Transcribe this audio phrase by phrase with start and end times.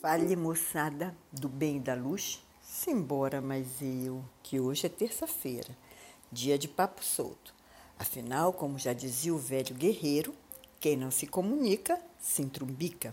[0.00, 5.76] Fale, moçada do bem e da luz, simbora, mas eu, que hoje é terça-feira,
[6.30, 7.52] dia de papo solto.
[7.98, 10.32] Afinal, como já dizia o velho guerreiro,
[10.78, 13.12] quem não se comunica, se entrumbica.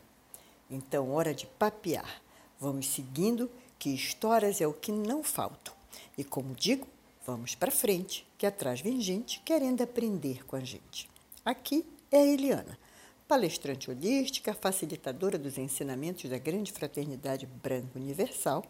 [0.69, 2.21] Então, hora de papear.
[2.59, 3.49] Vamos seguindo,
[3.79, 5.73] que histórias é o que não faltam.
[6.15, 6.85] E como digo,
[7.25, 11.09] vamos para frente, que atrás vem gente querendo aprender com a gente.
[11.43, 12.84] Aqui é a Eliana
[13.27, 18.63] palestrante holística, facilitadora dos ensinamentos da grande fraternidade branca universal,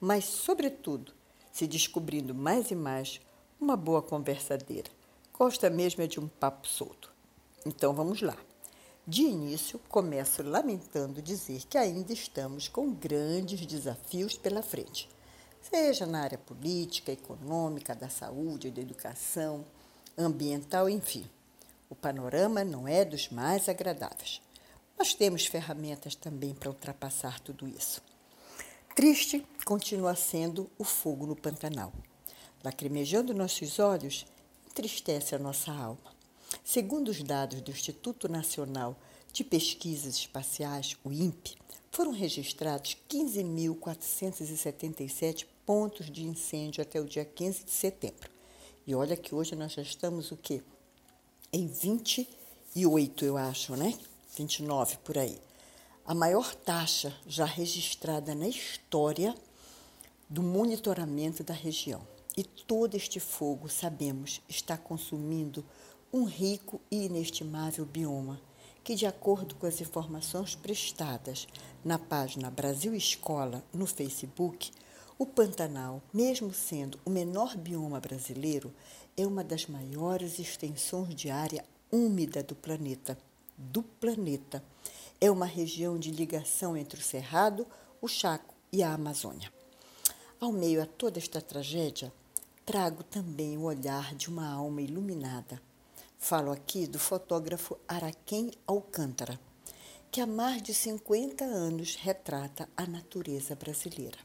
[0.00, 1.12] mas, sobretudo,
[1.50, 3.20] se descobrindo mais e mais
[3.60, 4.90] uma boa conversadeira.
[5.32, 7.12] Gosta mesmo é de um papo solto.
[7.64, 8.36] Então vamos lá.
[9.06, 15.08] De início, começo lamentando dizer que ainda estamos com grandes desafios pela frente,
[15.60, 19.64] seja na área política, econômica, da saúde, da educação,
[20.16, 21.24] ambiental, enfim.
[21.88, 24.40] O panorama não é dos mais agradáveis.
[24.96, 28.00] Mas temos ferramentas também para ultrapassar tudo isso.
[28.94, 31.92] Triste continua sendo o fogo no Pantanal.
[32.62, 34.26] Lacrimejando nossos olhos,
[34.68, 36.14] entristece a nossa alma.
[36.62, 38.96] Segundo os dados do Instituto Nacional
[39.32, 41.58] de Pesquisas Espaciais, o INPE,
[41.90, 48.30] foram registrados 15.477 pontos de incêndio até o dia 15 de setembro.
[48.86, 50.62] E olha que hoje nós já estamos o quê?
[51.54, 53.96] Em 28, eu acho, né?
[54.36, 55.38] 29 por aí.
[56.04, 59.32] A maior taxa já registrada na história
[60.28, 62.00] do monitoramento da região.
[62.36, 65.64] E todo este fogo, sabemos, está consumindo
[66.12, 68.40] um rico e inestimável bioma,
[68.82, 71.46] que, de acordo com as informações prestadas
[71.84, 74.72] na página Brasil Escola no Facebook,
[75.16, 78.74] o Pantanal, mesmo sendo o menor bioma brasileiro,
[79.16, 83.16] é uma das maiores extensões de área úmida do planeta.
[83.56, 84.62] Do planeta.
[85.20, 87.66] É uma região de ligação entre o Cerrado,
[88.00, 89.52] o Chaco e a Amazônia.
[90.40, 92.12] Ao meio a toda esta tragédia,
[92.66, 95.62] trago também o olhar de uma alma iluminada.
[96.18, 99.38] Falo aqui do fotógrafo Araquém Alcântara,
[100.10, 104.18] que há mais de 50 anos retrata a natureza brasileira.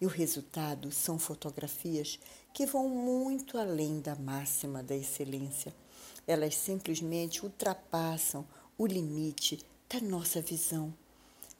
[0.00, 2.18] E o resultado são fotografias
[2.52, 5.74] que vão muito além da máxima da excelência.
[6.26, 10.92] Elas simplesmente ultrapassam o limite da nossa visão.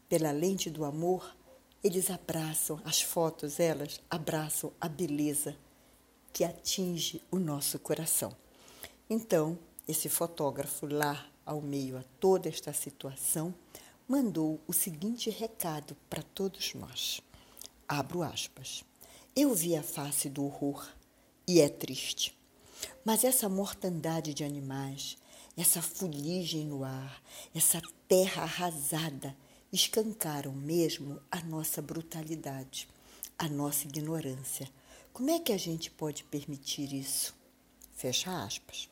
[0.09, 1.37] Pela lente do amor,
[1.83, 5.57] eles abraçam, as fotos, elas abraçam a beleza
[6.33, 8.35] que atinge o nosso coração.
[9.11, 13.55] Então, esse fotógrafo lá, ao meio a toda esta situação,
[14.09, 17.21] mandou o seguinte recado para todos nós.
[17.95, 18.83] Abro aspas.
[19.37, 20.89] Eu vi a face do horror
[21.47, 22.35] e é triste.
[23.05, 25.19] Mas essa mortandade de animais,
[25.59, 27.23] essa fuligem no ar,
[27.55, 29.37] essa terra arrasada,
[29.71, 32.89] escancaram mesmo a nossa brutalidade,
[33.39, 34.71] a nossa ignorância.
[35.13, 37.35] Como é que a gente pode permitir isso?
[37.95, 38.89] Fecha aspas.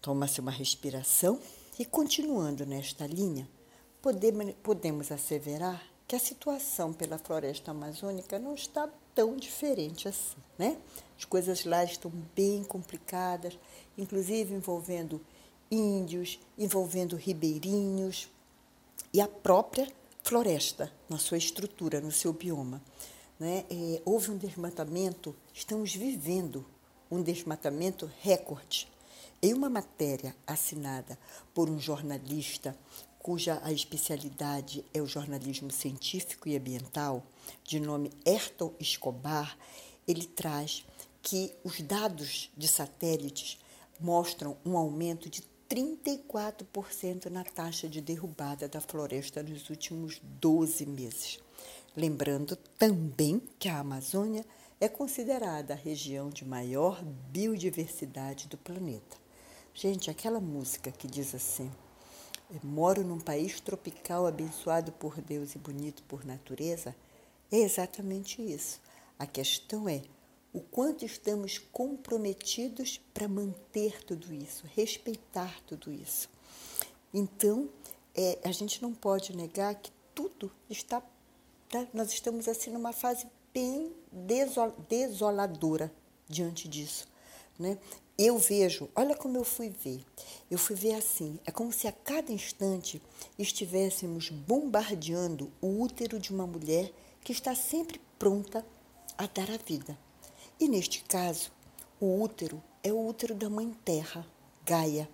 [0.00, 1.38] Toma-se uma respiração
[1.78, 3.46] e, continuando nesta linha,
[4.00, 10.76] podemos, asseverar que a situação pela floresta amazônica não está tão diferente assim, né?
[11.16, 13.58] As coisas lá estão bem complicadas,
[13.96, 15.24] inclusive envolvendo
[15.70, 18.28] índios, envolvendo ribeirinhos
[19.10, 19.90] e a própria
[20.22, 22.82] floresta na sua estrutura, no seu bioma.
[23.40, 23.64] Né?
[23.70, 26.62] É, houve um desmatamento, estamos vivendo
[27.10, 28.86] um desmatamento recorde.
[29.40, 31.18] Em uma matéria assinada
[31.54, 32.76] por um jornalista
[33.22, 37.24] cuja a especialidade é o jornalismo científico e ambiental,
[37.62, 39.56] de nome Ayrton Escobar,
[40.08, 40.84] ele traz
[41.22, 43.58] que os dados de satélites
[44.00, 51.38] mostram um aumento de 34% na taxa de derrubada da floresta nos últimos 12 meses.
[51.96, 54.44] Lembrando também que a Amazônia
[54.80, 57.00] é considerada a região de maior
[57.30, 59.16] biodiversidade do planeta.
[59.72, 61.70] Gente, aquela música que diz assim:
[62.62, 66.94] moro num país tropical abençoado por Deus e bonito por natureza,
[67.50, 68.80] é exatamente isso.
[69.18, 70.02] A questão é
[70.52, 76.28] o quanto estamos comprometidos para manter tudo isso, respeitar tudo isso.
[77.12, 77.68] Então,
[78.14, 81.02] é, a gente não pode negar que tudo está.
[81.70, 81.86] Tá?
[81.92, 85.92] Nós estamos assim numa fase bem desol, desoladora
[86.28, 87.08] diante disso.
[87.58, 87.78] Né?
[88.24, 90.04] Eu vejo, olha como eu fui ver.
[90.50, 93.00] Eu fui ver assim, é como se a cada instante
[93.38, 96.92] estivéssemos bombardeando o útero de uma mulher
[97.22, 98.64] que está sempre pronta
[99.16, 99.98] a dar a vida.
[100.60, 101.50] E neste caso,
[102.00, 104.26] o útero é o útero da Mãe Terra,
[104.64, 105.08] Gaia,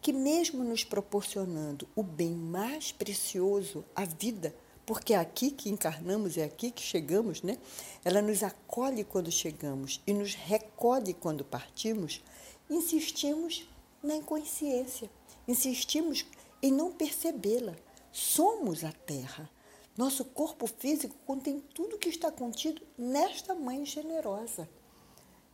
[0.00, 4.54] que mesmo nos proporcionando o bem mais precioso, a vida,
[4.86, 7.58] porque é aqui que encarnamos, é aqui que chegamos, né?
[8.04, 12.22] Ela nos acolhe quando chegamos e nos recolhe quando partimos.
[12.68, 13.68] Insistimos
[14.02, 15.10] na inconsciência,
[15.46, 16.24] insistimos
[16.62, 17.74] em não percebê-la.
[18.10, 19.50] Somos a Terra.
[19.96, 24.68] Nosso corpo físico contém tudo que está contido nesta Mãe generosa.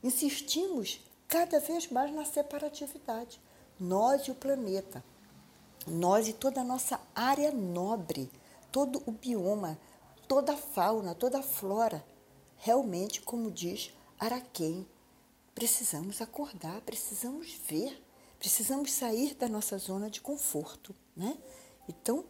[0.03, 3.41] Insistimos cada vez mais na separatividade.
[3.79, 5.03] Nós e o planeta,
[5.87, 8.31] nós e toda a nossa área nobre,
[8.71, 9.79] todo o bioma,
[10.29, 12.05] toda a fauna, toda a flora.
[12.57, 14.87] Realmente, como diz Araquém,
[15.55, 18.03] precisamos acordar, precisamos ver,
[18.39, 21.37] precisamos sair da nossa zona de conforto, né?
[21.89, 22.25] Então,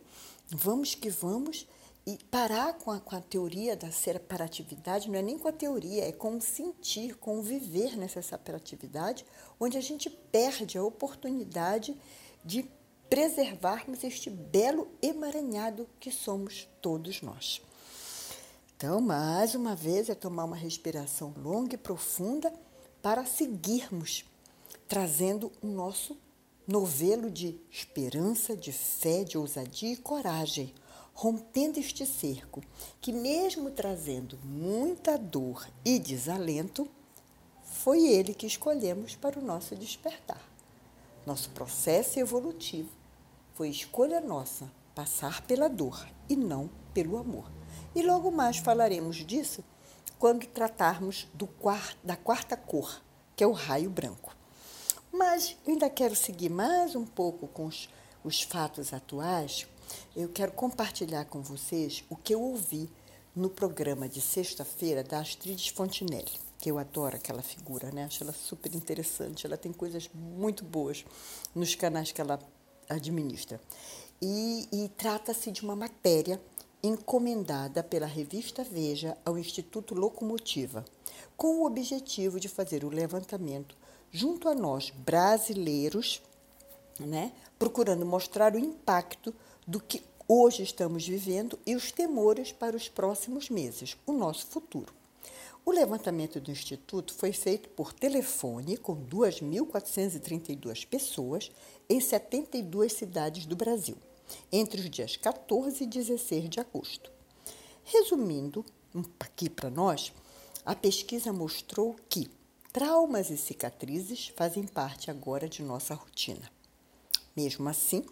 [0.49, 1.67] vamos que vamos
[2.07, 6.09] e parar com a, com a teoria da separatividade, não é nem com a teoria,
[6.09, 9.25] é com sentir, com viver nessa separatividade,
[9.59, 11.97] onde a gente perde a oportunidade
[12.45, 12.69] de
[13.09, 17.61] preservarmos este belo emaranhado que somos todos nós.
[18.77, 22.51] Então, mais uma vez, é tomar uma respiração longa e profunda
[23.03, 24.25] para seguirmos
[24.87, 26.17] trazendo o nosso
[26.67, 30.75] novelo de esperança, de fé, de ousadia e coragem,
[31.13, 32.63] rompendo este cerco
[33.01, 36.89] que, mesmo trazendo muita dor e desalento,
[37.63, 40.43] foi ele que escolhemos para o nosso despertar.
[41.27, 42.91] Nosso processo evolutivo
[43.55, 47.51] foi escolha nossa passar pela dor e não pelo amor.
[47.95, 49.63] E logo mais falaremos disso
[50.21, 51.27] quando tratarmos
[51.59, 53.03] quarto, da quarta cor,
[53.35, 54.37] que é o raio branco.
[55.11, 57.89] Mas ainda quero seguir mais um pouco com os,
[58.23, 59.67] os fatos atuais.
[60.15, 62.91] Eu quero compartilhar com vocês o que eu ouvi
[63.35, 68.05] no programa de sexta-feira da Astrid Fontinelli, que eu adoro aquela figura, né?
[68.05, 69.47] Acho ela super interessante.
[69.47, 71.03] Ela tem coisas muito boas
[71.55, 72.39] nos canais que ela
[72.91, 73.59] administra.
[74.21, 76.39] E, e trata-se de uma matéria
[76.83, 80.85] encomendada pela revista Veja ao Instituto Locomotiva,
[81.37, 83.77] com o objetivo de fazer o levantamento
[84.11, 86.23] junto a nós, brasileiros,
[86.99, 89.35] né, procurando mostrar o impacto
[89.67, 94.93] do que hoje estamos vivendo e os temores para os próximos meses, o nosso futuro.
[95.65, 101.51] O levantamento do Instituto foi feito por telefone com 2.432 pessoas
[101.89, 103.97] em 72 cidades do Brasil,
[104.51, 107.11] entre os dias 14 e 16 de agosto.
[107.85, 108.65] Resumindo,
[109.19, 110.13] aqui para nós,
[110.65, 112.31] a pesquisa mostrou que
[112.73, 116.51] traumas e cicatrizes fazem parte agora de nossa rotina.
[117.37, 118.05] Mesmo assim,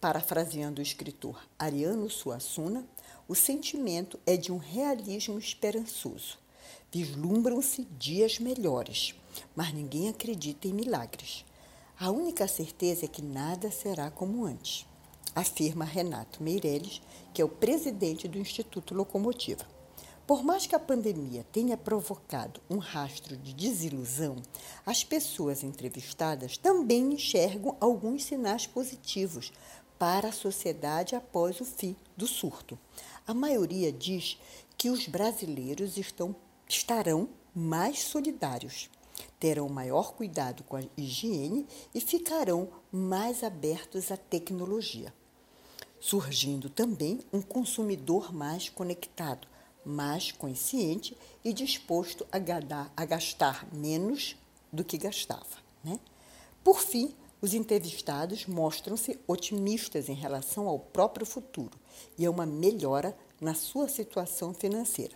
[0.00, 2.86] parafraseando o escritor Ariano Suassuna,
[3.28, 6.42] o sentimento é de um realismo esperançoso
[6.94, 9.14] Vislumbram-se dias melhores,
[9.56, 11.42] mas ninguém acredita em milagres.
[11.98, 14.86] A única certeza é que nada será como antes,
[15.34, 17.00] afirma Renato Meirelles,
[17.32, 19.66] que é o presidente do Instituto Locomotiva.
[20.26, 24.36] Por mais que a pandemia tenha provocado um rastro de desilusão,
[24.86, 29.52] as pessoas entrevistadas também enxergam alguns sinais positivos
[29.98, 32.78] para a sociedade após o fim do surto.
[33.26, 34.38] A maioria diz
[34.76, 36.34] que os brasileiros estão
[36.68, 38.88] estarão mais solidários,
[39.38, 45.12] terão maior cuidado com a higiene e ficarão mais abertos à tecnologia.
[46.04, 49.46] Surgindo também um consumidor mais conectado,
[49.84, 54.34] mais consciente e disposto a, gadar, a gastar menos
[54.72, 55.62] do que gastava.
[55.84, 56.00] Né?
[56.64, 61.78] Por fim, os entrevistados mostram-se otimistas em relação ao próprio futuro
[62.18, 65.14] e a uma melhora na sua situação financeira.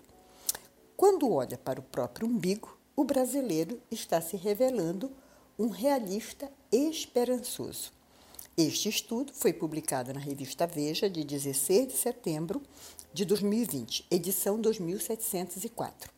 [0.97, 5.11] Quando olha para o próprio umbigo, o brasileiro está se revelando
[5.59, 7.96] um realista esperançoso.
[8.59, 12.63] Este estudo foi publicado na revista Veja de 16 de setembro
[13.13, 16.11] de 2020, edição 2704.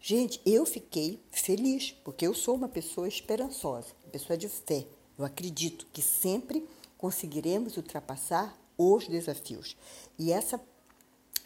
[0.00, 4.86] Gente, eu fiquei feliz, porque eu sou uma pessoa esperançosa, uma pessoa de fé.
[5.18, 6.66] Eu acredito que sempre
[6.96, 9.76] conseguiremos ultrapassar os desafios.
[10.18, 10.58] E essa,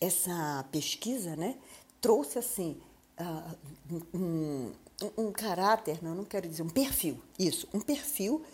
[0.00, 1.58] essa pesquisa, né,
[2.00, 2.80] trouxe assim
[3.18, 4.70] uh, um,
[5.18, 8.44] um, caráter, não, não quero dizer um perfil, isso, um perfil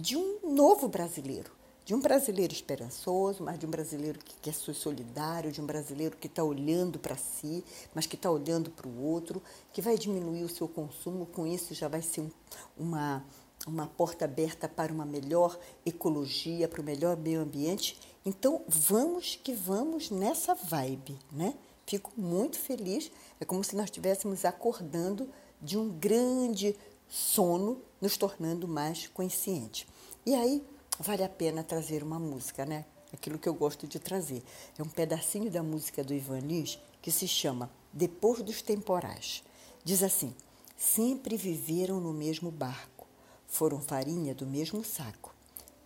[0.00, 1.52] de um novo brasileiro,
[1.84, 6.16] de um brasileiro esperançoso, mas de um brasileiro que quer ser solidário, de um brasileiro
[6.16, 7.64] que está olhando para si,
[7.94, 9.42] mas que está olhando para o outro,
[9.72, 12.30] que vai diminuir o seu consumo, com isso já vai ser um,
[12.78, 13.24] uma
[13.66, 17.98] uma porta aberta para uma melhor ecologia, para o melhor meio ambiente.
[18.24, 21.54] Então, vamos que vamos nessa vibe, né?
[21.86, 23.10] Fico muito feliz.
[23.38, 25.28] É como se nós estivéssemos acordando
[25.60, 26.74] de um grande
[27.10, 29.86] sono, nos tornando mais conscientes.
[30.24, 30.64] E aí
[30.98, 32.86] vale a pena trazer uma música, né?
[33.12, 34.42] aquilo que eu gosto de trazer.
[34.78, 39.42] É um pedacinho da música do Ivan Lins que se chama Depois dos Temporais.
[39.84, 40.34] Diz assim:
[40.76, 43.06] Sempre viveram no mesmo barco,
[43.46, 45.34] foram farinha do mesmo saco.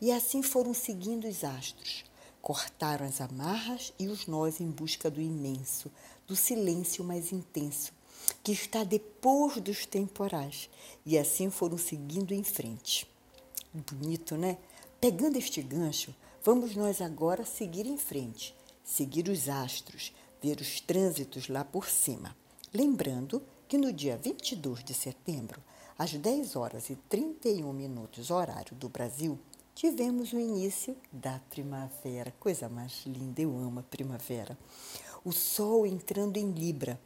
[0.00, 2.04] E assim foram seguindo os astros.
[2.42, 5.90] Cortaram as amarras e os nós em busca do imenso,
[6.26, 7.90] do silêncio mais intenso,
[8.42, 10.68] que está depois dos temporais.
[11.04, 13.06] E assim foram seguindo em frente.
[13.72, 14.58] Bonito, né?
[15.00, 21.48] Pegando este gancho, vamos nós agora seguir em frente, seguir os astros, ver os trânsitos
[21.48, 22.36] lá por cima.
[22.72, 25.62] Lembrando que no dia 22 de setembro,
[25.98, 29.38] às 10 horas e 31 minutos, horário do Brasil,
[29.74, 32.32] tivemos o início da primavera.
[32.38, 34.58] Coisa mais linda, eu amo a primavera.
[35.24, 37.00] O sol entrando em Libra.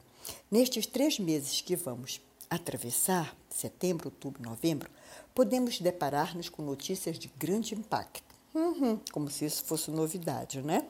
[0.50, 2.20] Nestes três meses que vamos
[2.50, 4.90] atravessar, setembro, outubro, novembro,
[5.34, 8.34] podemos deparar-nos com notícias de grande impacto.
[8.54, 10.86] Uhum, como se isso fosse novidade, né?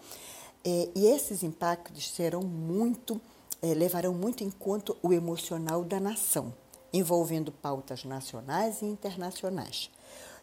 [0.64, 3.20] É, e esses impactos serão muito,
[3.60, 6.54] é, levarão muito em conta o emocional da nação,
[6.92, 9.90] envolvendo pautas nacionais e internacionais.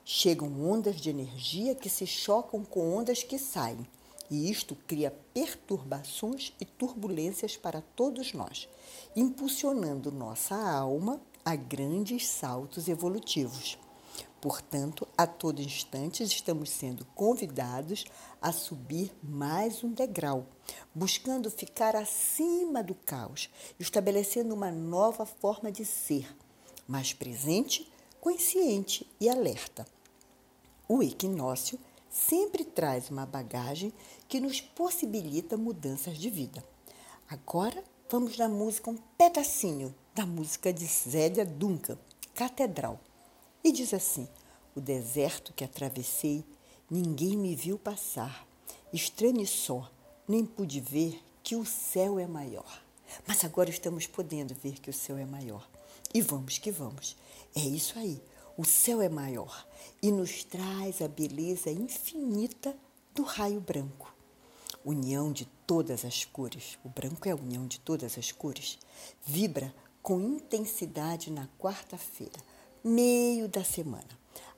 [0.03, 3.85] Chegam ondas de energia que se chocam com ondas que saem,
[4.29, 8.67] e isto cria perturbações e turbulências para todos nós,
[9.15, 13.77] impulsionando nossa alma a grandes saltos evolutivos.
[14.41, 18.05] Portanto, a todo instante estamos sendo convidados
[18.41, 20.46] a subir mais um degrau,
[20.94, 26.36] buscando ficar acima do caos, estabelecendo uma nova forma de ser,
[26.88, 27.91] mais presente,
[28.22, 29.86] consciente e alerta.
[30.88, 31.79] O equinócio
[32.15, 33.91] sempre traz uma bagagem
[34.27, 36.63] que nos possibilita mudanças de vida.
[37.29, 41.98] Agora vamos na música um pedacinho da música de Zélia Duncan,
[42.34, 43.00] Catedral.
[43.62, 44.27] E diz assim:
[44.74, 46.45] O deserto que atravessei,
[46.89, 48.48] ninguém me viu passar.
[48.93, 49.91] Estranho e só,
[50.25, 52.81] nem pude ver que o céu é maior.
[53.27, 55.67] Mas agora estamos podendo ver que o céu é maior.
[56.13, 57.17] E vamos que vamos.
[57.53, 58.22] É isso aí.
[58.57, 59.67] O céu é maior
[60.01, 62.75] e nos traz a beleza infinita
[63.13, 64.13] do raio branco.
[64.83, 68.77] União de todas as cores, o branco é a união de todas as cores,
[69.25, 72.39] vibra com intensidade na quarta-feira
[72.85, 74.07] meio da semana,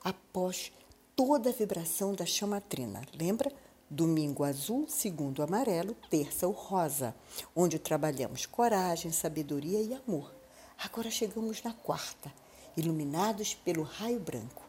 [0.04, 0.70] após
[1.16, 3.00] toda a vibração da chamatrina.
[3.18, 3.50] Lembra?
[3.88, 7.16] Domingo azul, segundo amarelo, terça o rosa,
[7.56, 10.30] onde trabalhamos coragem, sabedoria e amor.
[10.76, 12.30] Agora chegamos na quarta,
[12.78, 14.62] iluminados pelo raio branco.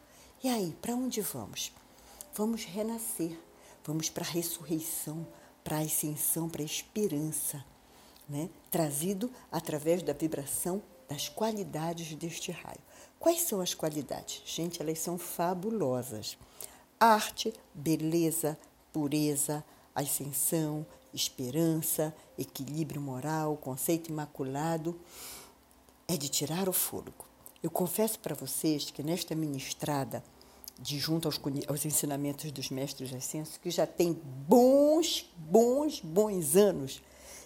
[0.43, 1.71] E aí, para onde vamos?
[2.33, 3.37] Vamos renascer,
[3.85, 5.27] vamos para a ressurreição,
[5.63, 7.63] para a ascensão, para a esperança,
[8.27, 8.49] né?
[8.71, 12.79] trazido através da vibração das qualidades deste raio.
[13.19, 14.41] Quais são as qualidades?
[14.45, 16.37] Gente, elas são fabulosas.
[16.99, 18.57] Arte, beleza,
[18.93, 19.63] pureza,
[19.93, 24.99] ascensão, esperança, equilíbrio moral, conceito imaculado,
[26.07, 27.28] é de tirar o fôlego.
[27.61, 30.23] Eu confesso para vocês que nesta ministrada,
[30.79, 31.37] de junto aos,
[31.67, 37.01] aos ensinamentos dos mestres ascensos, que já tem bons, bons, bons anos,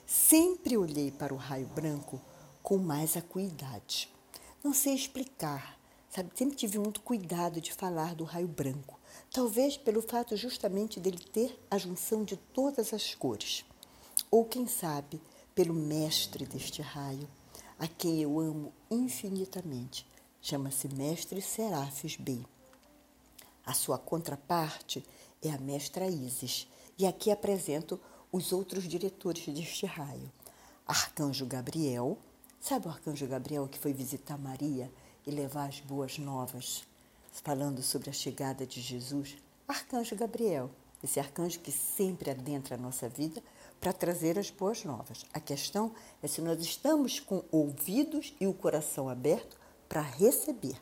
[0.05, 2.21] sempre olhei para o raio branco
[2.61, 4.07] com mais acuidade.
[4.63, 5.79] Não sei explicar,
[6.11, 6.29] sabe?
[6.35, 8.99] Sempre tive muito cuidado de falar do raio branco.
[9.31, 13.65] Talvez pelo fato justamente dele ter a junção de todas as cores.
[14.29, 15.19] Ou quem sabe,
[15.55, 17.27] pelo mestre deste raio,
[17.83, 20.07] a quem eu amo infinitamente.
[20.41, 22.45] Chama-se Mestre Serafis Bey.
[23.65, 25.05] A sua contraparte
[25.41, 26.65] é a Mestra Isis.
[26.97, 27.99] E aqui apresento
[28.31, 30.31] os outros diretores deste raio.
[30.87, 32.17] Arcanjo Gabriel,
[32.61, 34.89] Sabe o arcanjo Gabriel que foi visitar Maria
[35.27, 36.85] e levar as boas novas,
[37.33, 39.35] falando sobre a chegada de Jesus?
[39.67, 40.71] Arcanjo Gabriel,
[41.03, 43.43] esse arcanjo que sempre adentra a nossa vida
[43.79, 45.25] para trazer as boas novas.
[45.33, 45.91] A questão
[46.21, 50.81] é se nós estamos com ouvidos e o coração aberto para receber.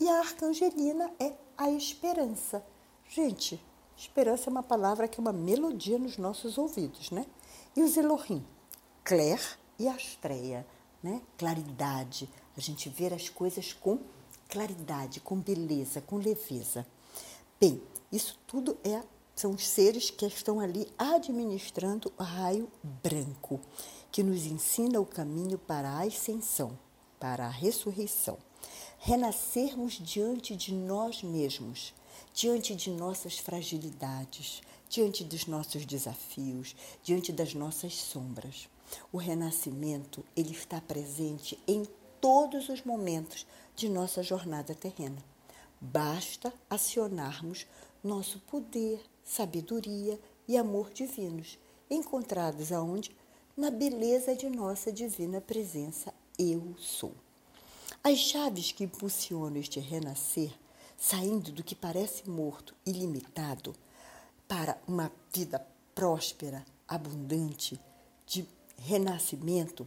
[0.00, 2.64] E a arcangelina é a esperança.
[3.08, 3.62] Gente,
[3.96, 7.26] esperança é uma palavra que é uma melodia nos nossos ouvidos, né?
[7.76, 8.44] E os Elohim,
[9.04, 9.42] Claire
[9.78, 10.66] e Astreia
[11.02, 11.20] né?
[11.36, 13.98] Claridade, a gente ver as coisas com
[14.48, 16.86] claridade, com beleza, com leveza.
[17.60, 19.02] Bem, isso tudo é
[19.34, 22.70] são os seres que estão ali administrando o raio
[23.02, 23.60] branco,
[24.10, 26.78] que nos ensina o caminho para a ascensão,
[27.18, 28.38] para a ressurreição.
[28.98, 31.94] Renascermos diante de nós mesmos,
[32.32, 38.68] diante de nossas fragilidades, diante dos nossos desafios, diante das nossas sombras.
[39.10, 41.86] O renascimento, ele está presente em
[42.20, 45.24] todos os momentos de nossa jornada terrena.
[45.80, 47.66] Basta acionarmos
[48.04, 51.58] nosso poder, sabedoria e amor divinos,
[51.90, 53.14] encontrados aonde?
[53.56, 57.12] Na beleza de nossa divina presença, eu sou.
[58.02, 60.52] As chaves que impulsionam este renascer,
[60.96, 63.74] saindo do que parece morto e limitado,
[64.48, 65.64] para uma vida
[65.94, 67.80] próspera, abundante,
[68.26, 69.86] de renascimento,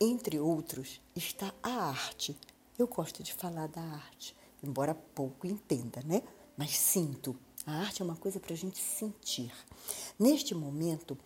[0.00, 2.36] entre outros, está a arte.
[2.78, 6.22] Eu gosto de falar da arte, embora pouco entenda, né?
[6.56, 7.36] Mas sinto.
[7.66, 9.52] A arte é uma coisa para a gente sentir.
[10.18, 11.16] Neste momento,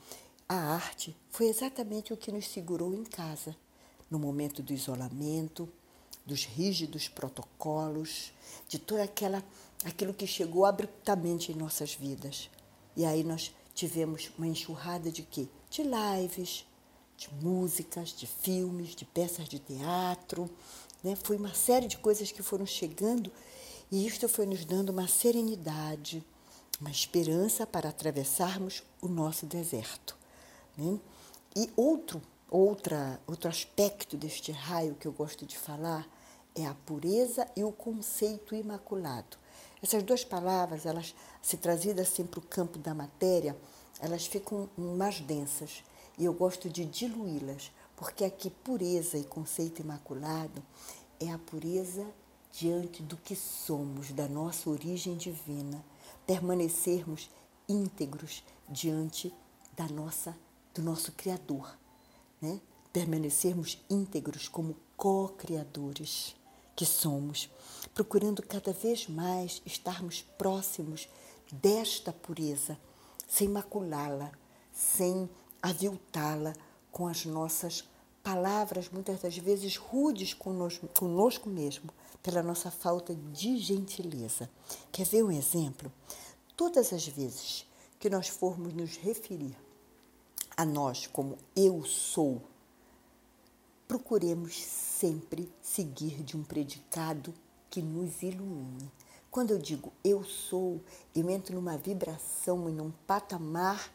[0.49, 3.57] a arte foi exatamente o que nos segurou em casa,
[4.11, 5.69] no momento do isolamento,
[6.27, 8.33] dos rígidos protocolos,
[8.69, 9.45] de toda aquela
[9.85, 12.49] aquilo que chegou abruptamente em nossas vidas.
[12.97, 15.47] E aí nós tivemos uma enxurrada de quê?
[15.69, 16.65] De lives,
[17.17, 20.51] de músicas, de filmes, de peças de teatro,
[21.03, 21.17] né?
[21.23, 23.31] Foi uma série de coisas que foram chegando
[23.91, 26.25] e isto foi nos dando uma serenidade,
[26.81, 30.17] uma esperança para atravessarmos o nosso deserto.
[30.77, 30.99] Né?
[31.55, 36.09] E outro, outra, outro aspecto deste raio que eu gosto de falar
[36.55, 39.37] é a pureza e o conceito imaculado.
[39.83, 43.57] Essas duas palavras, elas se trazidas assim para o campo da matéria,
[44.01, 45.85] elas ficam mais densas
[46.19, 50.63] e eu gosto de diluí-las, porque aqui pureza e conceito imaculado
[51.21, 52.07] é a pureza
[52.57, 55.85] diante do que somos, da nossa origem divina,
[56.25, 57.29] permanecermos
[57.69, 59.35] íntegros diante
[59.77, 60.37] da nossa
[60.73, 61.77] do nosso criador,
[62.41, 62.61] né?
[62.93, 66.37] Permanecermos íntegros como co-criadores
[66.77, 67.49] que somos,
[67.93, 71.09] procurando cada vez mais estarmos próximos
[71.53, 72.79] desta pureza,
[73.29, 74.33] sem maculá-la,
[74.73, 75.29] sem
[75.63, 76.53] aviltá-la
[76.91, 77.85] com as nossas
[78.25, 81.91] palavras, muitas das vezes rudes conosco, conosco mesmo,
[82.23, 84.51] pela nossa falta de gentileza.
[84.91, 85.93] Quer ver um exemplo?
[86.57, 87.67] Todas as vezes
[88.01, 89.55] que nós formos nos referir
[90.57, 92.41] a nós como eu sou,
[93.87, 97.35] procuremos sempre seguir de um predicado
[97.69, 98.91] que nos ilumine.
[99.31, 100.81] Quando eu digo eu sou,
[101.15, 103.93] eu entro numa vibração e num patamar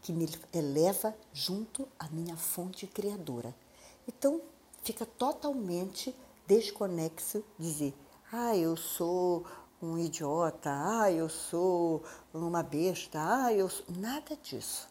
[0.00, 3.54] que me eleva junto à minha fonte criadora.
[4.08, 4.40] Então,
[4.82, 6.14] fica totalmente
[6.46, 7.94] desconexo dizer:
[8.32, 9.44] ah, eu sou
[9.80, 13.84] um idiota, ah, eu sou uma besta, ah, eu sou.
[13.96, 14.88] Nada disso.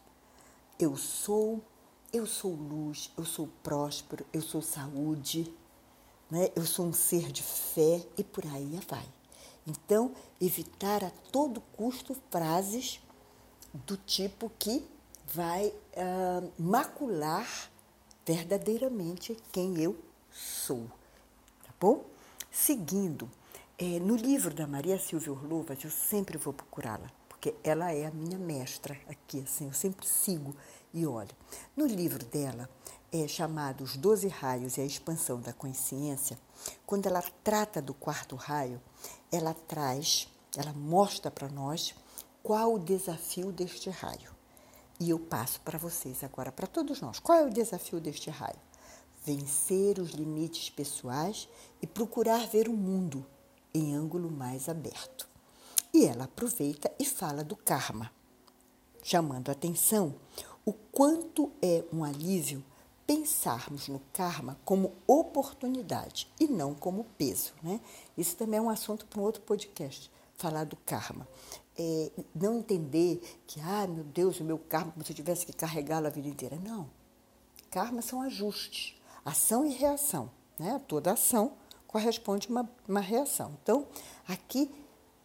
[0.78, 1.60] Eu sou
[2.12, 5.52] eu sou luz, eu sou próspero, eu sou saúde,
[6.30, 6.50] né?
[6.56, 9.06] eu sou um ser de fé e por aí vai.
[9.66, 13.00] Então, evitar a todo custo frases
[13.74, 14.82] do tipo que
[15.26, 17.70] vai uh, macular
[18.28, 19.96] verdadeiramente quem eu
[20.30, 20.84] sou.
[21.64, 22.04] Tá bom?
[22.50, 23.26] Seguindo,
[23.78, 28.10] é, no livro da Maria Silvia Orlovas, eu sempre vou procurá-la, porque ela é a
[28.10, 30.54] minha mestra aqui, assim, eu sempre sigo
[30.92, 31.34] e olha,
[31.74, 32.68] no livro dela,
[33.10, 36.38] é chamado Os Doze Raios e a Expansão da Consciência,
[36.84, 38.78] quando ela trata do quarto raio,
[39.32, 41.94] ela traz, ela mostra para nós
[42.42, 44.37] qual o desafio deste raio.
[45.00, 47.18] E eu passo para vocês agora, para todos nós.
[47.18, 48.58] Qual é o desafio deste raio?
[49.24, 51.48] Vencer os limites pessoais
[51.80, 53.24] e procurar ver o mundo
[53.72, 55.28] em ângulo mais aberto.
[55.92, 58.10] E ela aproveita e fala do karma,
[59.02, 60.14] chamando a atenção
[60.64, 62.64] o quanto é um alívio
[63.06, 67.54] pensarmos no karma como oportunidade e não como peso.
[67.62, 67.80] Né?
[68.18, 71.26] Isso também é um assunto para um outro podcast, falar do karma.
[71.78, 75.52] É, não entender que, ah, meu Deus, o meu karma, como se eu tivesse que
[75.52, 76.56] carregá-lo a vida inteira.
[76.56, 76.90] Não.
[77.70, 80.30] Karma são ajustes, ação e reação.
[80.58, 80.80] Né?
[80.88, 81.52] Toda ação
[81.86, 83.56] corresponde a uma, uma reação.
[83.62, 83.86] Então,
[84.26, 84.70] aqui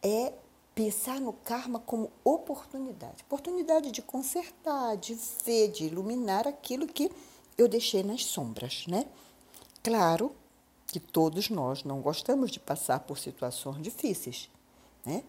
[0.02, 0.34] é
[0.76, 7.12] pensar no karma como oportunidade oportunidade de consertar, de ver, de iluminar aquilo que
[7.58, 9.06] eu deixei nas sombras, né?
[9.84, 10.36] Claro
[10.88, 14.50] que todos nós não gostamos de passar por situações difíceis,
[15.06, 15.24] né?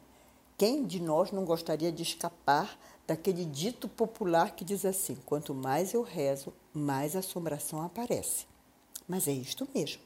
[0.57, 5.93] Quem de nós não gostaria de escapar daquele dito popular que diz assim: quanto mais
[5.93, 8.47] eu rezo, mais assombração aparece.
[9.09, 10.03] Mas é isto mesmo.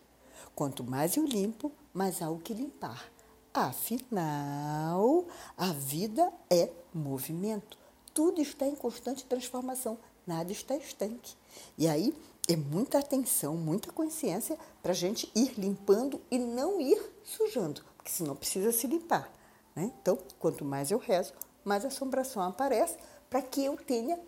[0.55, 3.11] Quanto mais eu limpo, mais há o que limpar.
[3.53, 7.77] Afinal, a vida é movimento.
[8.15, 11.35] Tudo está em constante transformação, nada está estanque.
[11.77, 12.15] E aí
[12.49, 18.11] é muita atenção, muita consciência para a gente ir limpando e não ir sujando, porque
[18.11, 19.31] senão precisa se limpar.
[19.79, 19.93] Né?
[20.03, 21.33] Então, quanto mais eu rezo,
[21.65, 22.97] mais assombração aparece
[23.31, 24.19] para que eu tenha,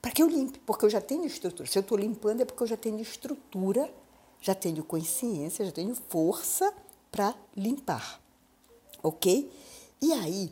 [0.00, 1.68] para que eu limpe, porque eu já tenho estrutura.
[1.68, 3.92] Se eu estou limpando é porque eu já tenho estrutura,
[4.40, 6.72] já tenho consciência, já tenho força
[7.10, 8.24] para limpar
[9.04, 9.52] ok?
[10.00, 10.50] E aí,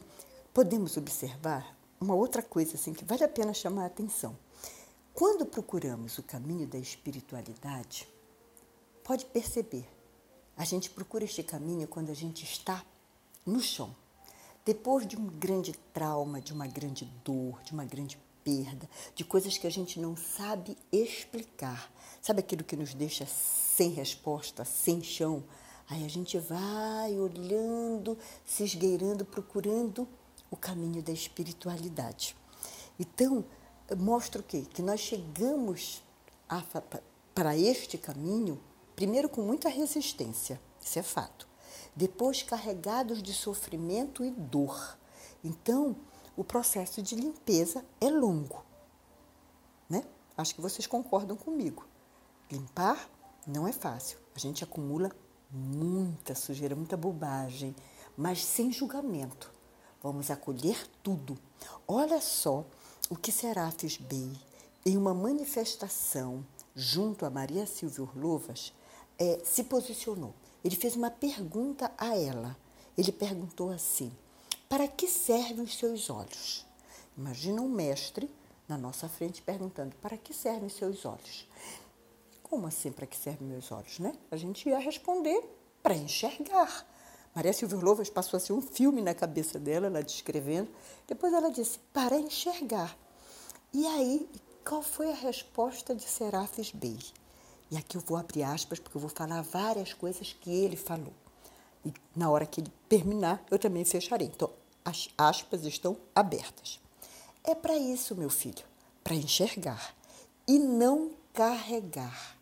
[0.53, 4.37] podemos observar uma outra coisa assim que vale a pena chamar a atenção.
[5.15, 8.07] Quando procuramos o caminho da espiritualidade,
[9.03, 9.89] pode perceber,
[10.55, 12.85] a gente procura este caminho quando a gente está
[13.47, 13.95] no chão.
[14.65, 19.59] Depois de um grande trauma, de uma grande dor, de uma grande perda, de coisas
[19.59, 21.93] que a gente não sabe explicar.
[22.21, 25.43] Sabe aquilo que nos deixa sem resposta, sem chão?
[25.89, 30.09] Aí a gente vai olhando, se esgueirando, procurando
[30.51, 32.37] o caminho da espiritualidade.
[32.99, 33.45] Então,
[33.99, 34.65] mostra o quê?
[34.73, 36.03] Que nós chegamos
[37.35, 38.61] para este caminho,
[38.95, 41.52] primeiro com muita resistência, isso é fato.
[41.95, 44.99] Depois carregados de sofrimento e dor.
[45.45, 45.97] Então,
[46.37, 48.65] o processo de limpeza é longo.
[49.89, 50.05] Né?
[50.37, 51.87] Acho que vocês concordam comigo.
[52.51, 53.09] Limpar
[53.47, 54.19] não é fácil.
[54.35, 55.11] A gente acumula
[55.51, 57.75] muita sujeira, muita bobagem,
[58.17, 59.53] mas sem julgamento.
[60.03, 61.39] Vamos acolher tudo.
[61.87, 62.65] Olha só
[63.11, 64.33] o que Serafis Bey,
[64.85, 68.73] em uma manifestação junto a Maria Silvia Urlovas,
[69.19, 70.35] é, se posicionou.
[70.65, 72.57] Ele fez uma pergunta a ela.
[72.97, 74.13] Ele perguntou assim:
[74.69, 76.67] Para que servem os seus olhos?
[77.17, 78.31] Imagina um mestre
[78.69, 81.49] na nossa frente perguntando: Para que servem os seus olhos?
[82.43, 84.15] Como assim para que servem meus olhos, né?
[84.31, 85.43] A gente ia responder
[85.83, 86.87] para enxergar.
[87.35, 90.69] Maria Silvia Lovas passou assim um filme na cabeça dela, ela descrevendo.
[91.09, 92.95] Depois ela disse, para enxergar.
[93.73, 94.29] E aí,
[94.63, 96.99] qual foi a resposta de Serafis Bey?
[97.73, 101.15] E aqui eu vou abrir aspas, porque eu vou falar várias coisas que ele falou.
[101.83, 104.27] E na hora que ele terminar, eu também fecharei.
[104.27, 104.51] Então,
[104.85, 106.79] as aspas estão abertas.
[107.43, 108.63] É para isso, meu filho,
[109.03, 109.97] para enxergar
[110.47, 112.37] e não carregar.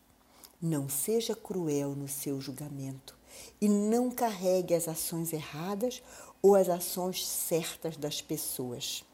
[0.61, 3.17] Não seja cruel no seu julgamento
[3.61, 6.03] e não carregue as ações erradas
[6.41, 9.05] ou as ações certas das pessoas.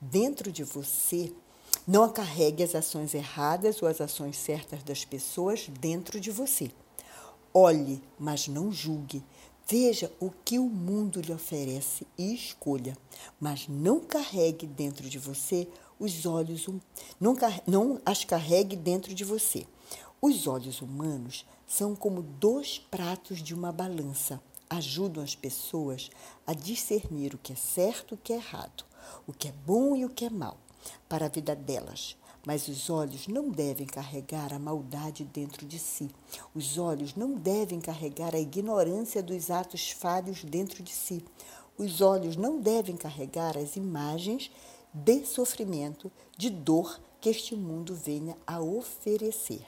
[0.00, 1.34] Dentro de você,
[1.86, 6.70] não carregue as ações erradas ou as ações certas das pessoas dentro de você.
[7.52, 9.24] Olhe, mas não julgue.
[9.68, 12.96] Veja o que o mundo lhe oferece e escolha,
[13.40, 15.66] mas não carregue dentro de você
[15.98, 16.68] os olhos,
[17.18, 17.34] não,
[17.66, 19.66] não as carregue dentro de você.
[20.20, 24.40] Os olhos humanos são como dois pratos de uma balança.
[24.68, 26.10] Ajudam as pessoas
[26.46, 28.84] a discernir o que é certo e o que é errado,
[29.26, 30.58] o que é bom e o que é mal
[31.08, 32.16] para a vida delas.
[32.46, 36.08] Mas os olhos não devem carregar a maldade dentro de si.
[36.54, 41.24] Os olhos não devem carregar a ignorância dos atos falhos dentro de si.
[41.76, 44.50] Os olhos não devem carregar as imagens
[44.94, 49.66] de sofrimento, de dor que este mundo venha a oferecer.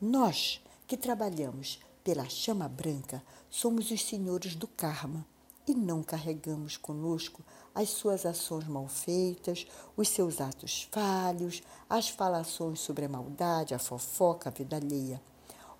[0.00, 5.26] Nós que trabalhamos pela chama branca, somos os senhores do karma
[5.66, 7.42] e não carregamos conosco
[7.74, 13.78] as suas ações mal feitas, os seus atos falhos, as falações sobre a maldade, a
[13.78, 15.20] fofoca, a vida alheia.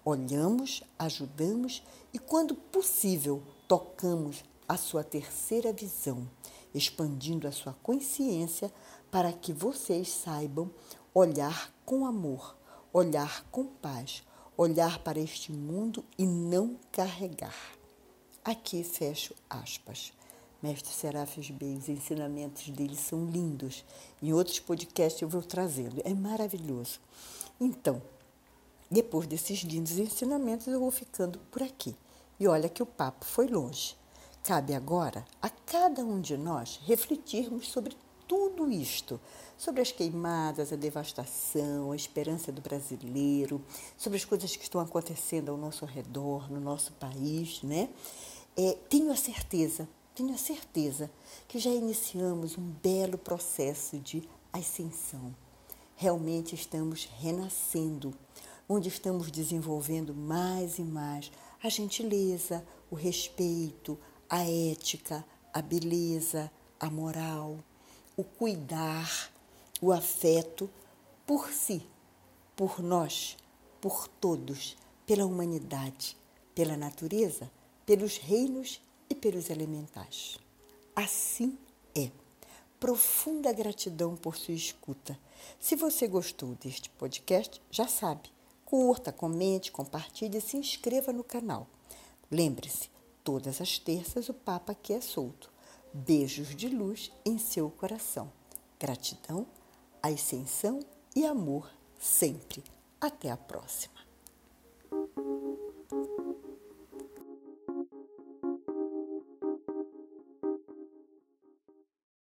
[0.04, 6.28] Olhamos, ajudamos e, quando possível, tocamos a sua terceira visão,
[6.74, 8.72] expandindo a sua consciência
[9.10, 10.70] para que vocês saibam
[11.14, 12.56] olhar com amor,
[12.92, 14.24] olhar com paz,
[14.56, 17.56] olhar para este mundo e não carregar.
[18.44, 20.12] Aqui fecho aspas.
[20.64, 23.84] Mestre Serafis Bey, os ensinamentos dele são lindos.
[24.22, 26.00] Em outros podcasts eu vou trazendo.
[26.06, 27.00] É maravilhoso.
[27.60, 28.00] Então,
[28.90, 31.94] depois desses lindos ensinamentos, eu vou ficando por aqui.
[32.40, 33.94] E olha que o papo foi longe.
[34.42, 37.94] Cabe agora a cada um de nós refletirmos sobre
[38.26, 39.20] tudo isto
[39.58, 43.62] sobre as queimadas, a devastação, a esperança do brasileiro,
[43.98, 47.90] sobre as coisas que estão acontecendo ao nosso redor, no nosso país, né?
[48.56, 51.10] É, tenho a certeza, tenho a certeza
[51.48, 54.22] que já iniciamos um belo processo de
[54.52, 55.34] ascensão.
[55.96, 58.14] Realmente estamos renascendo,
[58.68, 63.98] onde estamos desenvolvendo mais e mais a gentileza, o respeito,
[64.28, 67.58] a ética, a beleza, a moral,
[68.16, 69.32] o cuidar,
[69.80, 70.70] o afeto
[71.26, 71.86] por si,
[72.54, 73.36] por nós,
[73.80, 76.16] por todos, pela humanidade,
[76.54, 77.50] pela natureza,
[77.84, 80.38] pelos reinos e pelos elementais.
[80.94, 81.58] Assim
[81.94, 82.10] é.
[82.78, 85.18] Profunda gratidão por sua escuta.
[85.58, 88.30] Se você gostou deste podcast, já sabe,
[88.64, 91.66] curta, comente, compartilhe e se inscreva no canal.
[92.30, 92.90] Lembre-se,
[93.22, 95.50] todas as terças o Papa aqui é solto.
[95.92, 98.30] Beijos de luz em seu coração.
[98.78, 99.46] Gratidão,
[100.02, 100.80] ascensão
[101.14, 102.62] e amor sempre.
[103.00, 103.93] Até a próxima.